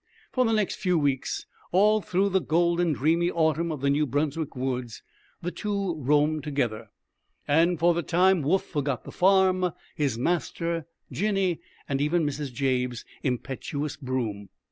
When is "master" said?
10.17-10.87